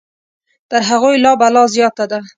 [0.69, 2.19] تر هغوی لا بلا زیاته ده.